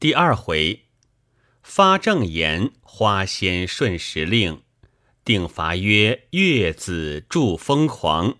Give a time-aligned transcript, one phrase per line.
[0.00, 0.86] 第二回，
[1.62, 4.62] 发正言，花仙顺时令，
[5.26, 8.38] 定罚曰：月子助疯狂。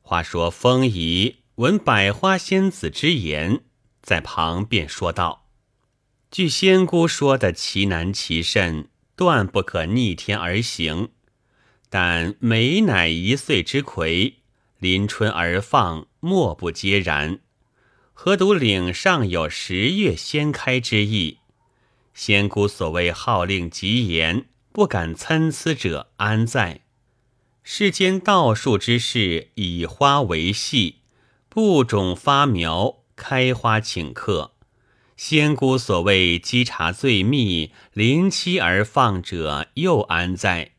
[0.00, 3.64] 话说风仪闻百花仙子之言，
[4.00, 5.48] 在旁便说道
[6.30, 11.08] ：“据仙姑说的奇难奇甚，断不可逆天而行。
[11.90, 14.42] 但美乃一岁之魁，
[14.78, 17.40] 临春而放，莫不皆然。”
[18.24, 21.38] 何独岭上有十月先开之意？
[22.14, 26.82] 仙姑所谓号令极严，不敢参差者安在？
[27.64, 30.98] 世间道术之事，以花为戏，
[31.48, 34.52] 布种发苗，开花请客。
[35.16, 40.74] 仙姑所谓稽查最密，临期而放者，又安在？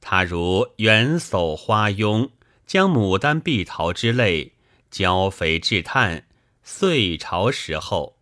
[0.00, 2.32] 他如远叟花拥，
[2.66, 4.54] 将牡丹、碧桃之类，
[4.90, 6.24] 浇肥置炭。
[6.70, 8.18] 岁朝时候，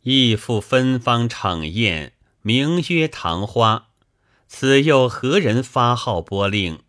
[0.00, 3.90] 亦复芬芳逞艳，名曰唐花。
[4.48, 6.80] 此又何人发号拨令？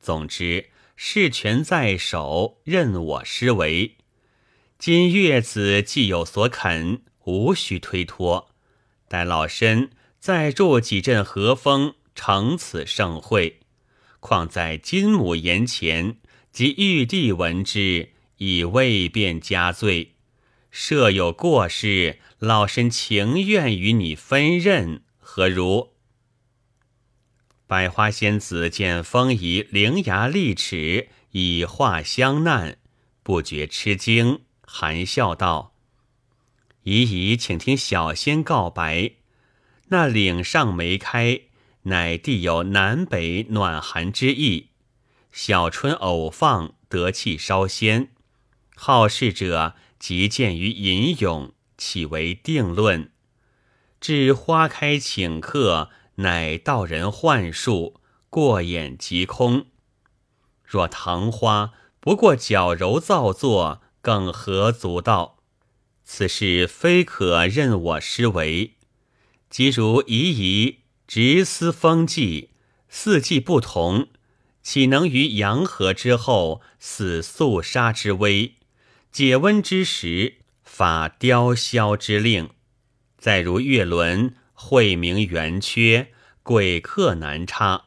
[0.00, 3.96] 总之，事权在手，任我施为。
[4.78, 8.50] 今月子既有所肯，无需推脱。
[9.08, 13.60] 待老身再助几阵和风，成此盛会。
[14.20, 16.18] 况在金母言前，
[16.52, 20.16] 及玉帝闻之，已未便加罪。
[20.70, 25.90] 设有过失，老身情愿与你分任，何如？
[27.66, 32.78] 百花仙子见风仪伶牙俐齿，以话相难，
[33.24, 35.74] 不觉吃惊，含笑道
[36.84, 39.14] ：“姨姨，请听小仙告白。
[39.88, 41.40] 那岭上梅开，
[41.82, 44.68] 乃地有南北暖寒之意；
[45.32, 48.10] 小春偶放，得气稍先。
[48.76, 53.12] 好事者。”即见于吟咏，岂为定论？
[54.00, 59.66] 至花开请客，乃道人幻术，过眼即空。
[60.64, 65.36] 若唐花不过矫揉造作，更何足道？
[66.02, 68.76] 此事非可任我施为。
[69.50, 72.50] 即如夷夷直思风纪，
[72.88, 74.08] 四季不同，
[74.62, 78.54] 岂能于阳和之后，死肃杀之危？
[79.12, 82.50] 解温之时，发雕消之令；
[83.18, 86.12] 再如月轮，晦明圆缺，
[86.44, 87.86] 鬼客难插。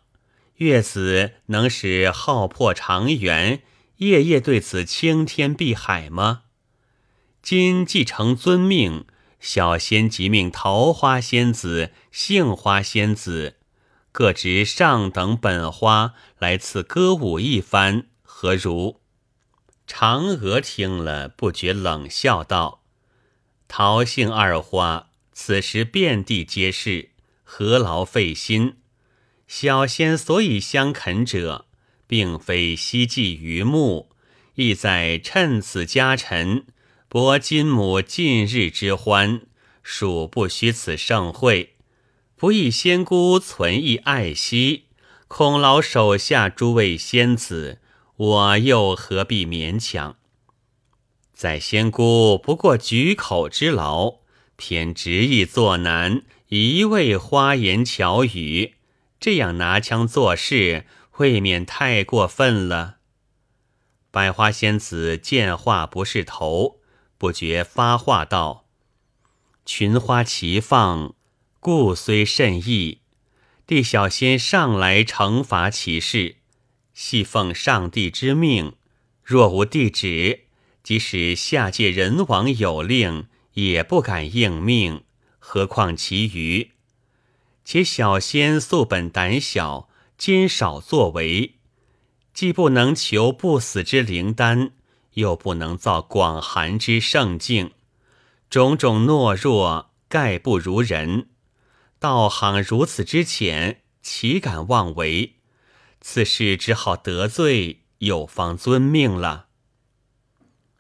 [0.57, 3.63] 月子能使浩破长圆，
[3.97, 6.44] 夜夜对此青天碧海吗？
[7.41, 9.05] 今既承尊命，
[9.40, 13.55] 小仙即命桃花仙子、杏花仙子
[14.11, 19.03] 各执上等本花来赐歌舞一番，何如？
[19.96, 22.81] 嫦娥听了，不觉冷笑道
[23.70, 27.12] ：“桃杏二花，此时遍地皆是，
[27.44, 28.78] 何劳费心？
[29.48, 31.68] 小仙所以相肯者，
[32.08, 34.09] 并非希冀于目，
[34.56, 36.66] 意在趁此佳辰，
[37.08, 39.42] 博金母近日之欢，
[39.84, 41.76] 属不虚此盛会。
[42.36, 44.86] 不意仙姑存意爱惜，
[45.28, 47.78] 恐劳手下诸位仙子。”
[48.16, 50.18] 我又何必勉强？
[51.34, 54.19] 在仙姑不过举口之劳，
[54.56, 58.75] 偏执意作难，一味花言巧语，
[59.19, 60.85] 这样拿腔作势，
[61.18, 62.97] 未免太过分了。
[64.12, 66.79] 百花仙子见话不是头，
[67.18, 68.68] 不觉发话道
[69.66, 71.16] ：“群花齐放，
[71.59, 73.00] 故虽甚异，
[73.66, 76.35] 地小仙上来惩罚其事。”
[76.94, 78.74] 系奉上帝之命，
[79.24, 80.42] 若无帝旨，
[80.84, 85.03] 即使下界人王有令，也不敢应命。
[85.40, 86.72] 何况其余？
[87.66, 91.56] 且小仙素本胆小，兼少作为，
[92.34, 94.72] 既不能求不死之灵丹，
[95.14, 97.72] 又不能造广寒之圣境，
[98.50, 101.29] 种种懦弱，概不如人。
[102.00, 105.35] 道行如此之浅，岂敢妄为？
[106.05, 109.47] 此事只好得罪，有方遵命了。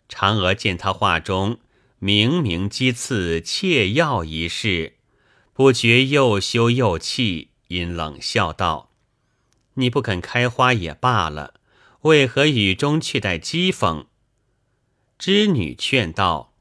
[0.09, 1.59] 嫦娥见他话中
[1.97, 4.97] 明明讥刺窃药一事，
[5.53, 8.91] 不觉又羞又气，因冷笑道
[9.75, 11.53] ：“你不肯开花也罢了，
[12.01, 14.07] 为何雨中却带讥讽？”
[15.17, 16.53] 织女劝道：“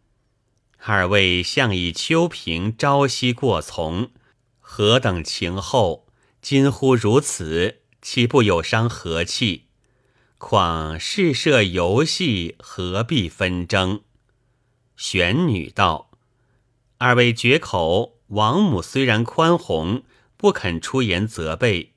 [0.79, 4.13] 二位向以秋萍朝夕过从，
[4.61, 6.07] 何等情厚，
[6.41, 9.67] 今忽如此。”岂不有伤和气？
[10.37, 14.01] 况试设游戏，何必纷争？
[14.97, 16.11] 玄女道
[16.99, 20.03] ：“二位绝口，王母虽然宽宏，
[20.37, 21.93] 不肯出言责备，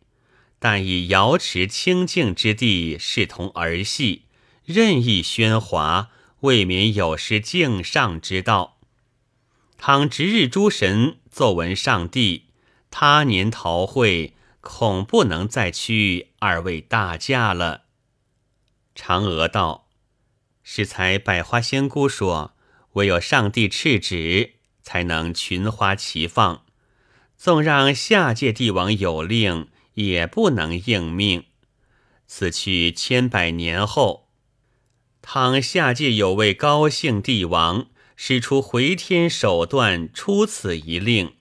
[0.59, 4.25] 但以瑶池清净之地，视同儿戏，
[4.63, 6.11] 任意喧哗，
[6.41, 8.77] 未免有失敬上之道。
[9.79, 12.45] 倘值日诸神奏闻上帝，
[12.91, 14.33] 他年陶会，
[14.65, 17.83] 恐不能再屈二位大驾了。
[18.95, 19.87] 嫦娥道
[20.63, 22.55] ：“适才百花仙姑说，
[22.93, 24.53] 唯有上帝敕旨。”
[24.85, 26.63] 才能群花齐放，
[27.35, 31.45] 纵让下界帝王有令，也不能应命。
[32.27, 34.29] 此去千百年后，
[35.23, 41.33] 倘下界有位高姓帝王使出回天手段出此一令，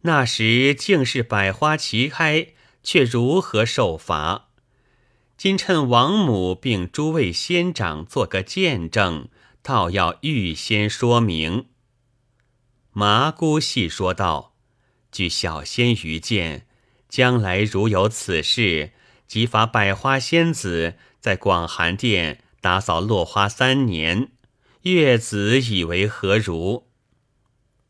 [0.00, 2.54] 那时竟是百花齐开，
[2.88, 4.48] 却如何受罚？
[5.36, 9.28] 今趁王母并诸位仙长做个见证，
[9.62, 11.66] 倒要预先说明。
[12.92, 14.54] 麻姑细说道
[15.12, 16.66] ：“据小仙愚见，
[17.10, 18.92] 将来如有此事，
[19.26, 24.30] 即罚百花仙子在广寒殿打扫落花三年。
[24.84, 26.86] 月子以为何如？”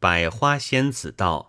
[0.00, 1.47] 百花仙子道：“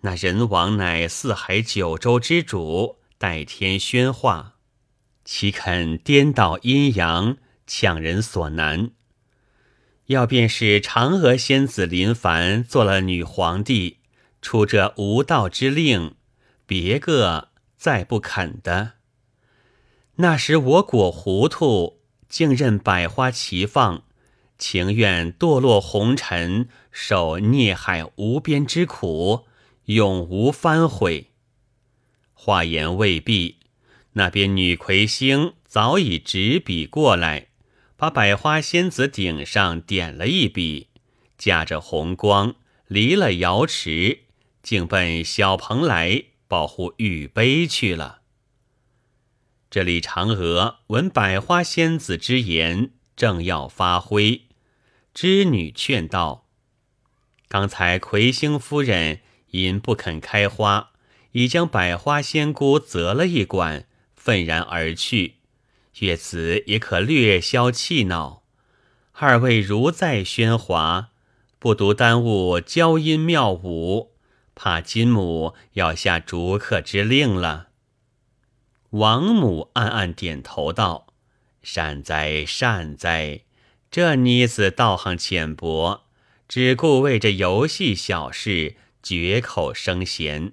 [0.00, 4.54] 那人王乃四海九州之主，代天宣化，
[5.24, 7.36] 岂肯颠倒阴阳，
[7.66, 8.90] 强人所难？”
[10.06, 13.98] 要便是嫦娥仙子临凡做了女皇帝，
[14.40, 16.14] 出这无道之令，
[16.64, 18.92] 别个再不肯的。
[20.16, 24.04] 那时我果糊涂，竟任百花齐放，
[24.56, 29.44] 情愿堕落红尘，受孽海无边之苦，
[29.88, 31.32] 永无翻悔。
[32.34, 33.56] 话言未毕，
[34.12, 37.48] 那边女魁星早已执笔过来。
[37.96, 40.86] 把百花仙子顶上点了一笔，
[41.36, 42.54] 驾着红光
[42.86, 44.20] 离了瑶池，
[44.62, 48.20] 竟奔小蓬莱保护玉杯去了。
[49.68, 54.42] 这里嫦娥闻百花仙子之言，正要发挥，
[55.12, 56.46] 织女劝道
[57.48, 60.90] ：“刚才魁星夫人因不肯开花，
[61.32, 65.34] 已将百花仙姑责了一管，愤然而去。”
[66.00, 68.44] 月子也可略消气恼，
[69.12, 71.08] 二位如再喧哗，
[71.58, 74.12] 不独耽误娇音妙舞，
[74.54, 77.68] 怕金母要下逐客之令了。
[78.90, 81.08] 王母暗暗点头道
[81.64, 83.40] ：“善哉善哉，
[83.90, 86.04] 这妮子道行浅薄，
[86.46, 90.52] 只顾为这游戏小事绝口生嫌，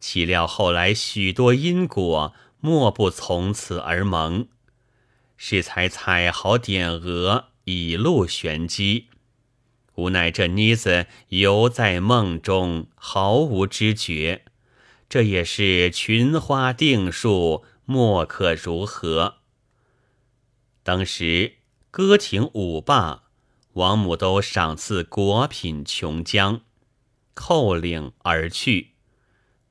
[0.00, 4.48] 岂料后来许多因果，莫不从此而萌。”
[5.36, 9.08] 适才采毫点额，以露玄机。
[9.96, 14.44] 无奈这妮子犹在梦中，毫无知觉。
[15.08, 19.36] 这也是群花定数，莫可如何。
[20.82, 21.54] 当时
[21.90, 23.24] 歌亭舞罢，
[23.74, 26.60] 王母都赏赐果品琼浆，
[27.34, 28.92] 叩领而去。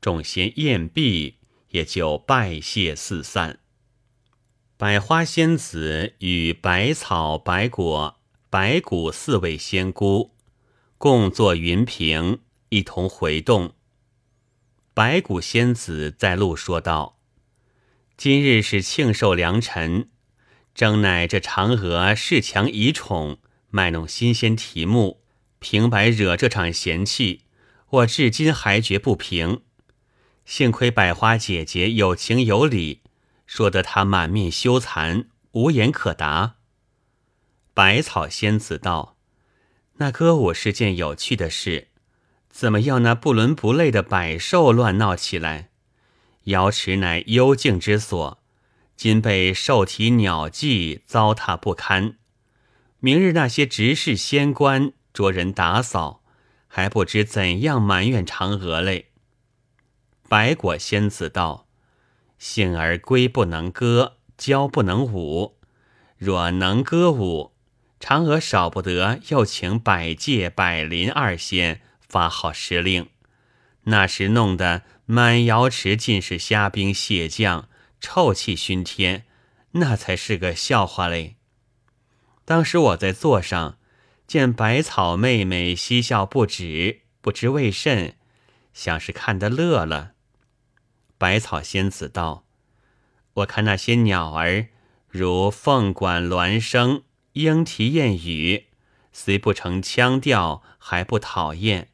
[0.02, 1.38] 众仙宴毕，
[1.70, 3.60] 也就拜谢四散。
[4.76, 8.20] 百花仙子与百草、百果、
[8.50, 10.36] 百谷四位仙姑
[10.98, 13.76] 共坐云屏，一同回动。
[14.94, 17.20] 白骨仙子在路说道
[18.18, 20.10] ：“今日是庆寿良辰，
[20.76, 23.38] 正乃这嫦娥恃强以宠，
[23.70, 25.24] 卖弄新鲜题目，
[25.60, 27.44] 平白惹这场嫌气，
[27.94, 29.62] 我至今还觉不平。
[30.46, 33.02] 幸亏百花姐姐有情有理。”
[33.46, 36.56] 说得她满面羞惭，无言可答。
[37.74, 39.18] 百草仙子道
[39.98, 41.90] ：“那歌舞是件有趣的事，
[42.50, 45.70] 怎么要那不伦不类的百兽乱闹起来？
[46.46, 48.42] 瑶池乃幽静之所，
[48.96, 52.18] 今被兽体鸟迹糟蹋不堪。
[53.00, 56.23] 明日那些执事仙官着人打扫，
[56.76, 59.10] 还不知怎样埋怨嫦娥嘞。”
[60.28, 61.68] 白果仙子道。
[62.40, 65.60] 幸而龟不能歌，蛟不能舞。
[66.18, 67.54] 若能歌舞，
[68.00, 73.08] 嫦娥少不得又请百界、百灵二仙发号施令。
[73.84, 77.70] 那时弄得满瑶池尽是虾兵蟹将，
[78.02, 79.26] 臭气熏天，
[79.74, 81.36] 那才是个笑话嘞。
[82.44, 83.78] 当时我在座上，
[84.28, 88.16] 见百草妹妹嬉笑不止，不知为甚，
[88.74, 90.14] 想是看得乐了。
[91.18, 92.46] 百草仙子道
[93.36, 94.68] ：“我看那些鸟儿，
[95.10, 97.04] 如凤管鸾声、
[97.34, 98.66] 莺啼燕语，
[99.12, 101.90] 虽不成腔调，还不讨厌。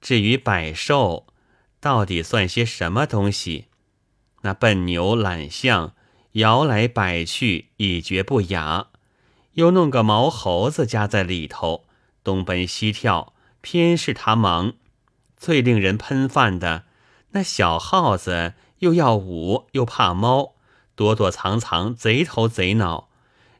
[0.00, 1.26] 至于百兽，
[1.80, 3.66] 到底算些什么东西？
[4.42, 5.94] 那笨牛懒象
[6.32, 8.92] 摇来摆去，一觉不雅；
[9.56, 11.84] 又弄个毛猴子夹在里头，
[12.22, 14.74] 东奔西跳，偏是他忙。
[15.34, 16.84] 最令人喷饭的，
[17.30, 20.54] 那小耗子又要舞，又怕猫，
[20.94, 23.08] 躲躲藏藏，贼头贼脑。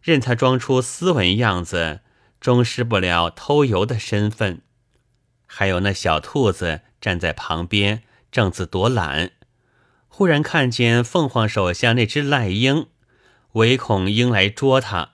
[0.03, 2.00] 任他装出斯文样子，
[2.41, 4.61] 终失不了偷油的身份。
[5.47, 9.31] 还有那小兔子站在旁边，正自躲懒，
[10.09, 12.88] 忽然看见凤凰手下那只赖鹰，
[13.53, 15.11] 唯恐鹰来捉他，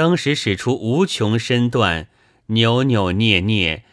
[0.00, 2.08] 当时使出无穷身段，
[2.46, 3.84] 扭扭捏捏，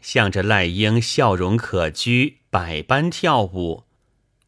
[0.00, 3.84] 向着赖英笑容可掬，百般跳舞。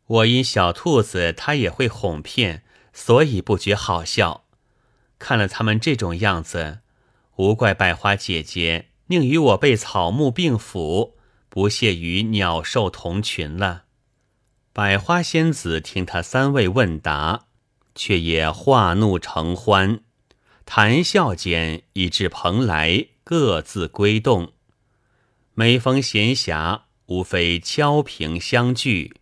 [0.06, 4.46] 我因小兔子它也会哄骗，所以不觉好笑。
[5.20, 6.80] 看了他们这种样子，
[7.36, 11.16] 无怪百花姐姐宁与我被草木并腐，
[11.48, 13.84] 不屑与鸟兽同群了。
[14.72, 17.44] 百花仙子听他三位问答，
[17.94, 20.00] 却也化怒成欢，
[20.66, 24.52] 谈笑间已至蓬莱，各自归洞。
[25.54, 29.14] 每逢闲暇，无非敲屏相聚，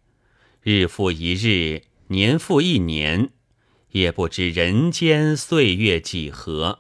[0.63, 3.31] 日复一日，年复一年。
[3.91, 6.79] 也不知人间岁月几何。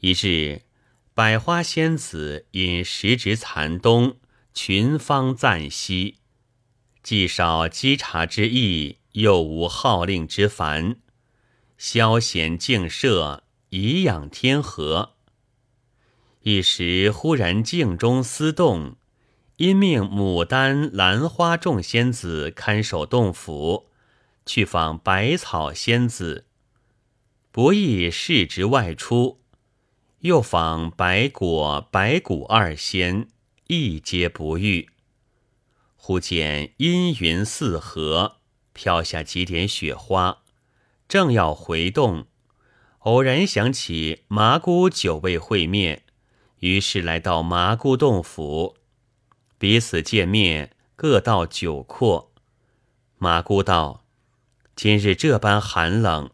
[0.00, 0.62] 一日，
[1.14, 4.16] 百花仙子因时值残冬，
[4.52, 6.16] 群芳暂息，
[7.04, 10.96] 既少稽查之意，又无号令之烦，
[11.78, 15.14] 消闲静舍，颐养天和。
[16.42, 18.96] 一时忽然镜中思动，
[19.56, 23.88] 因命牡丹、兰花众仙子看守洞府。
[24.48, 26.46] 去访百草仙子，
[27.50, 29.40] 不意世职外出；
[30.20, 33.26] 又访白果、白骨二仙，
[33.66, 34.88] 亦皆不遇。
[35.96, 38.36] 忽见阴云四合，
[38.72, 40.44] 飘下几点雪花，
[41.08, 42.26] 正要回洞，
[43.00, 46.02] 偶然想起麻姑久未会面，
[46.58, 48.76] 于是来到麻姑洞府，
[49.58, 52.32] 彼此见面，各道酒阔。
[53.18, 54.02] 麻姑道。
[54.74, 56.28] 今日这般寒冷，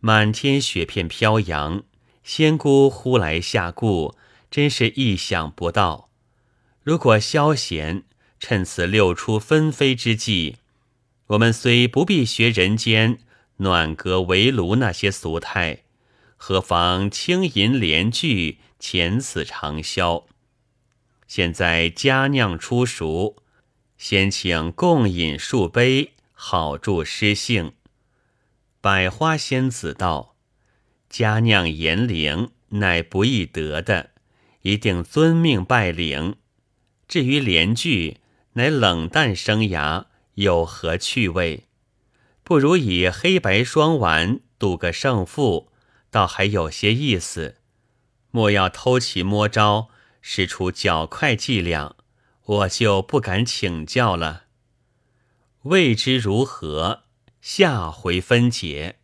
[0.00, 1.84] 满天雪片飘扬，
[2.24, 4.16] 仙姑忽来下顾，
[4.50, 6.08] 真是意想不到。
[6.82, 8.02] 如果消闲，
[8.40, 10.56] 趁此六出纷飞之际，
[11.28, 13.20] 我们虽不必学人间
[13.58, 15.84] 暖阁围炉那些俗态，
[16.36, 20.26] 何妨轻吟联句，遣此长消？
[21.28, 23.36] 现在佳酿初熟，
[23.96, 27.72] 先请共饮数杯，好助诗兴。
[28.80, 30.36] 百花仙子道
[31.08, 34.10] ：“佳酿言灵，乃不易得的，
[34.62, 36.36] 一定遵命拜领。
[37.08, 38.18] 至于连句，
[38.54, 41.64] 乃冷淡生涯，有何趣味？
[42.44, 45.72] 不如以黑白双丸赌个胜负，
[46.10, 47.56] 倒还有些意思。
[48.30, 49.88] 莫要偷其摸招，
[50.20, 51.96] 使出较快伎俩，
[52.44, 54.44] 我就不敢请教了。
[55.62, 57.04] 未知如何？”
[57.40, 58.96] 下回分解。